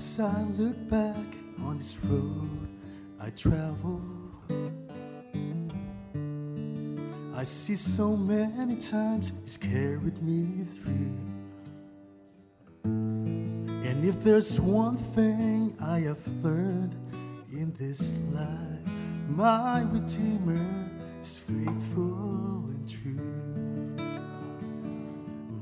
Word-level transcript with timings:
As 0.00 0.18
I 0.18 0.42
look 0.56 0.88
back 0.88 1.26
on 1.62 1.76
this 1.76 1.98
road 2.04 2.68
I 3.20 3.28
travel, 3.28 4.00
I 7.36 7.44
see 7.44 7.76
so 7.76 8.16
many 8.16 8.76
times 8.76 9.34
He's 9.44 9.58
carried 9.58 10.22
me 10.22 10.64
through. 10.64 11.18
And 12.82 14.02
if 14.02 14.24
there's 14.24 14.58
one 14.58 14.96
thing 14.96 15.76
I 15.78 16.00
have 16.08 16.26
learned 16.42 16.94
in 17.52 17.74
this 17.78 18.18
life, 18.32 18.90
my 19.28 19.82
Redeemer 19.82 20.88
is 21.20 21.36
faithful 21.36 22.64
and 22.72 22.88
true. 22.88 23.96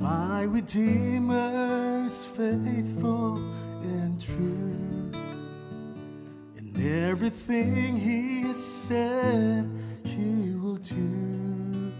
My 0.00 0.44
Redeemer 0.44 2.04
is 2.06 2.24
faithful 2.24 3.38
everything 7.32 7.96
He 7.96 8.42
has 8.42 8.62
said, 8.62 9.70
He 10.04 10.54
will 10.54 10.76
do. 10.76 11.94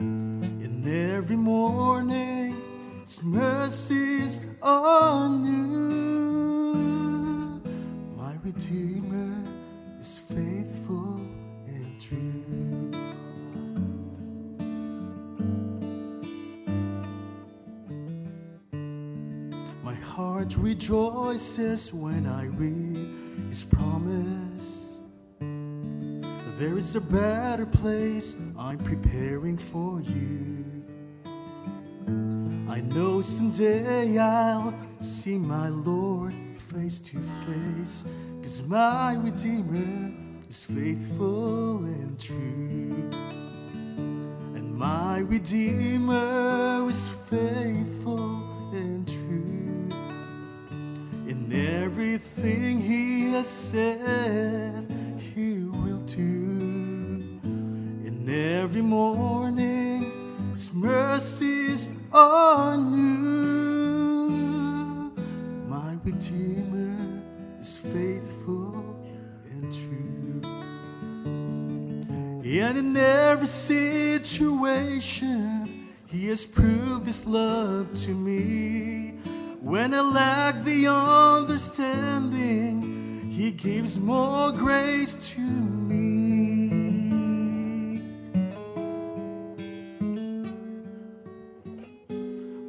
And 0.00 0.86
every 0.86 1.36
morning, 1.36 2.56
His 3.02 3.22
mercies 3.22 4.40
are 4.60 5.28
new. 5.28 6.74
My 8.16 8.34
Redeemer 8.42 9.44
is 10.00 10.18
faithful 10.18 11.20
and 11.68 12.00
true. 12.00 12.90
My 19.84 19.94
heart 19.94 20.56
rejoices 20.56 21.92
when 21.92 22.26
I 22.26 22.46
read 22.46 23.48
His 23.48 23.62
promise. 23.62 24.43
There 26.56 26.78
is 26.78 26.94
a 26.94 27.00
better 27.00 27.66
place 27.66 28.36
I'm 28.56 28.78
preparing 28.78 29.58
for 29.58 30.00
you. 30.00 30.64
I 32.68 32.80
know 32.80 33.20
someday 33.20 34.16
I'll 34.18 34.72
see 35.00 35.36
my 35.36 35.68
Lord 35.68 36.32
face 36.56 37.00
to 37.00 37.18
face, 37.18 38.04
cause 38.40 38.62
my 38.68 39.14
Redeemer 39.14 40.12
is 40.48 40.62
faithful 40.62 41.84
and 41.84 42.20
true. 42.20 43.10
And 44.54 44.76
my 44.76 45.18
Redeemer 45.18 46.88
is 46.88 47.08
faithful 47.28 48.70
and 48.72 49.08
true. 49.08 49.88
In 51.28 51.52
everything 51.52 52.80
He 52.80 53.32
has 53.32 53.48
said, 53.48 54.83
Redeemer 66.04 67.22
is 67.62 67.74
faithful 67.74 69.02
and 69.50 69.72
true. 69.72 70.42
And 72.44 72.76
in 72.76 72.94
every 72.94 73.46
situation, 73.46 74.28
He 76.06 76.28
has 76.28 76.44
proved 76.44 77.06
His 77.06 77.26
love 77.26 77.94
to 78.04 78.10
me. 78.10 79.14
When 79.62 79.94
I 79.94 80.02
lack 80.02 80.62
the 80.62 80.88
understanding, 80.88 82.82
He 83.30 83.50
gives 83.50 83.98
more 83.98 84.52
grace 84.52 85.14
to 85.32 85.40
me. 85.40 86.68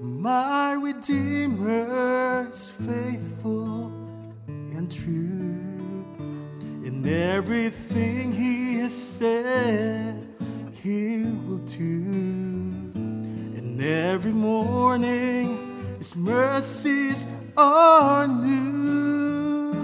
My 0.00 0.72
Redeemer 0.72 2.17
is 2.52 2.70
faithful 2.70 3.92
and 4.46 4.90
true. 4.90 6.04
In 6.84 7.06
everything 7.06 8.32
He 8.32 8.78
has 8.78 8.94
said, 8.94 10.26
He 10.82 11.24
will 11.24 11.58
do. 11.58 12.04
And 13.58 13.82
every 13.82 14.32
morning, 14.32 15.96
His 15.98 16.16
mercies 16.16 17.26
are 17.56 18.26
new. 18.26 19.74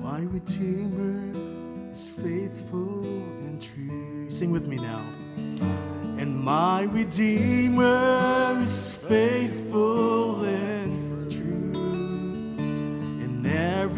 My 0.00 0.20
Redeemer 0.20 1.90
is 1.90 2.06
faithful 2.06 3.04
and 3.46 3.60
true. 3.60 4.30
Sing 4.30 4.52
with 4.52 4.68
me 4.68 4.76
now. 4.76 5.02
And 6.18 6.38
my 6.38 6.82
Redeemer 6.82 8.60
is 8.62 8.92
faithful 8.92 10.31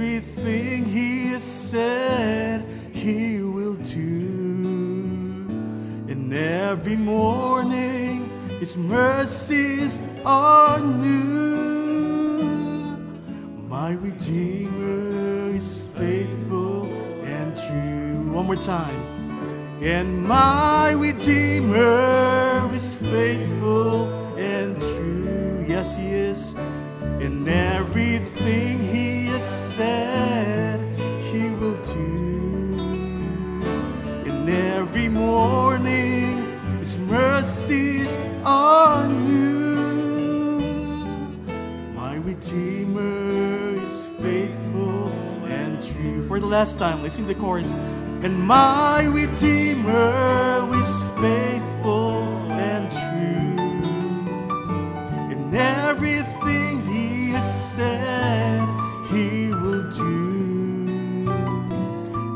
everything 0.04 0.84
He 0.84 1.28
has 1.28 1.42
said, 1.42 2.66
He 2.92 3.40
will 3.40 3.76
do. 3.76 5.46
And 6.10 6.32
every 6.32 6.96
morning, 6.96 8.28
His 8.60 8.76
mercies 8.76 9.98
are 10.24 10.78
new. 10.78 11.24
My 13.66 13.92
Redeemer 13.92 15.54
is 15.54 15.80
faithful 15.94 16.84
and 17.24 17.56
true. 17.56 18.30
One 18.30 18.46
more 18.46 18.56
time. 18.56 19.00
And 19.82 20.22
my 20.22 20.92
Redeemer 20.92 22.70
is 22.74 22.94
faithful 22.94 24.08
and 24.38 24.80
true. 24.80 25.64
Yes, 25.66 25.96
He 25.96 26.08
is. 26.08 26.54
In 27.20 27.48
everything 27.48 27.73
are 38.44 39.08
new. 39.08 40.60
My 41.94 42.16
Redeemer 42.16 43.82
is 43.82 44.04
faithful 44.20 45.08
and 45.46 45.82
true. 45.82 46.22
For 46.24 46.38
the 46.38 46.46
last 46.46 46.78
time, 46.78 47.02
let's 47.02 47.14
sing 47.14 47.26
the 47.26 47.34
chorus. 47.34 47.72
And 48.22 48.38
my 48.40 49.04
Redeemer 49.04 50.68
is 50.74 51.02
faithful 51.20 52.22
and 52.52 52.90
true. 52.92 53.82
In 55.32 55.54
everything 55.54 56.86
He 56.86 57.30
has 57.30 57.74
said, 57.74 58.60
He 59.10 59.48
will 59.48 59.90
do. 59.90 61.30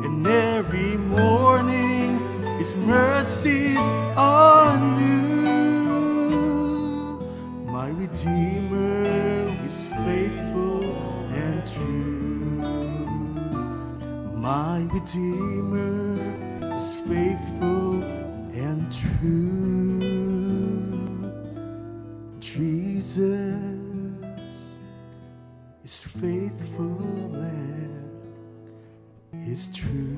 And 0.05 0.27
every 0.27 0.97
morning, 0.97 2.19
His 2.59 2.75
mercies 2.77 3.79
My 14.49 14.81
Redeemer 14.95 16.15
is 16.75 16.89
faithful 17.07 18.03
and 18.55 18.91
true. 18.91 20.41
Jesus 22.41 23.61
is 25.85 26.01
faithful 26.01 27.35
and 27.35 28.09
is 29.47 29.69
true. 29.75 30.17